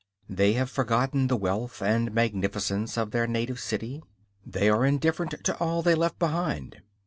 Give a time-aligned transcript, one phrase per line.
[0.27, 4.01] They have forgotten the wealth and magnificence of their native city;
[4.43, 6.81] they are indifferent to all they have left behind.